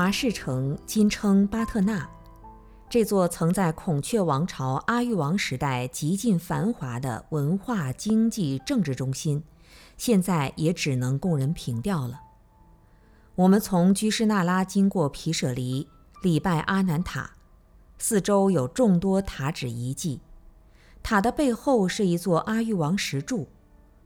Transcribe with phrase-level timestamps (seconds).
[0.00, 2.08] 华氏城今称巴特纳，
[2.88, 9.44] 这座曾在孔雀王朝阿育王时代极尽繁华的文化、经济、政治中心，
[9.98, 12.18] 现在也只能供人凭吊了。
[13.34, 15.86] 我们从居士那拉经过皮舍离，
[16.22, 17.32] 礼拜阿南塔，
[17.98, 20.22] 四周有众多塔址遗迹。
[21.02, 23.50] 塔的背后是一座阿育王石柱，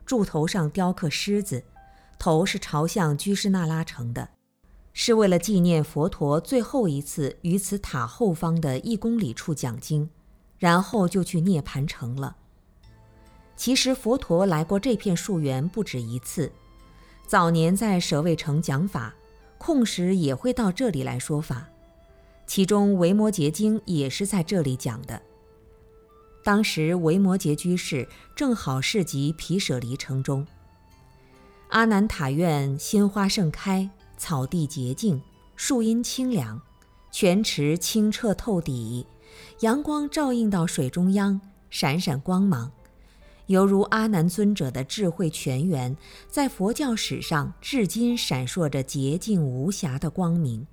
[0.05, 1.63] 柱头上雕刻狮子，
[2.19, 4.31] 头是朝向居士那拉城的，
[4.95, 10.09] 是为了纪念佛陀最后一次于此塔后方的一公里处讲经，
[10.59, 12.37] 然后就去涅盘城了。
[13.55, 16.51] 其实佛陀来过这片树园不止一次，
[17.27, 19.15] 早年在舍卫城讲法。
[19.57, 21.67] 空时也会到这里来说法，
[22.47, 25.23] 其中《维摩诘经》也是在这里讲的。
[26.43, 30.47] 当时维摩诘居士正好是集毗舍离城中。
[31.71, 33.89] 阿难塔院鲜花盛开，
[34.25, 35.21] 草地洁净，
[35.55, 36.59] 树荫清凉，
[37.13, 39.07] 泉池清澈透底，
[39.61, 42.73] 阳光照映到水中央，闪闪光芒。
[43.49, 45.95] 犹如阿难尊者的智慧泉源，
[46.27, 50.67] 在佛教史上至今闪烁着洁净无瑕的光明。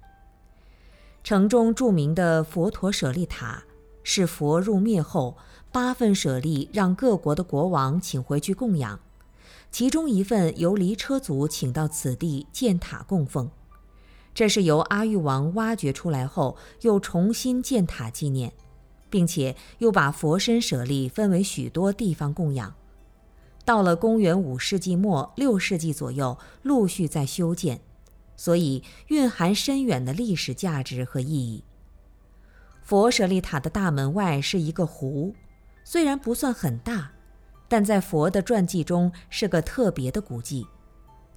[1.21, 3.61] 城中著名的佛陀舍利塔，
[4.01, 5.35] 是佛入灭后
[5.73, 8.97] 八份舍利让各国的国王请回去供养，
[9.71, 13.49] 其中一份由离车族请到此地建塔供奉，
[14.33, 18.53] 这是由阿育王挖掘出来后又重新建塔纪念。
[19.11, 22.73] 并且又把佛身舍利分为许多地方供养，
[23.65, 27.81] 到了公元五世纪末六世纪左右，陆续在修建，
[28.37, 31.65] 所以蕴含深远的历史价值和意义。
[32.81, 35.35] 佛舍利塔的大门外是一个湖，
[35.83, 37.11] 虽然不算很大，
[37.71, 40.67] 但在佛的传记中是个特别的古迹。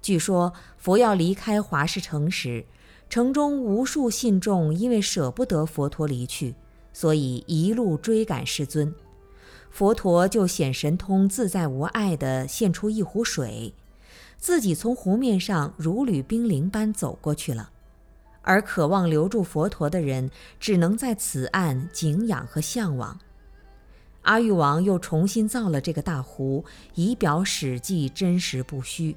[0.01, 2.65] 据说佛要离开华氏城时，
[3.09, 6.53] 城中无数信众因为舍不得佛陀离去。
[6.91, 8.93] 所以一路追赶世尊，
[9.69, 13.73] 佛陀就显神通自在无碍地现出一壶水，
[14.37, 17.69] 自己从湖面上如履冰凌般走过去了。
[18.41, 20.29] 而渴望留住佛陀的人，
[20.59, 23.17] 只能在此岸景仰和向往。
[24.25, 26.65] 阿育王又重新造了这个大湖，
[26.95, 29.15] 以表史记真实不虚。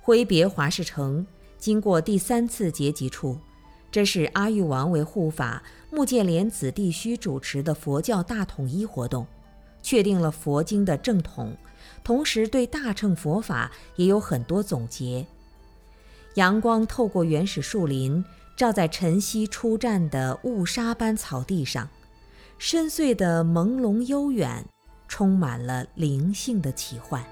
[0.00, 1.26] 挥别华氏城，
[1.58, 3.38] 经过第三次结集处。
[3.90, 9.26] 这是阿育王为护法穆犍连子弟须主持的佛教大统一活动，
[9.82, 11.54] 确定了佛经的正统，
[12.02, 15.26] 同时对大乘佛法也有很多总结。
[16.34, 18.24] 阳光透过原始树林，
[18.56, 21.88] 照在晨曦初绽的雾沙般草地上，
[22.58, 24.64] 深邃的朦胧悠远，
[25.08, 27.22] 充满了灵性的奇幻。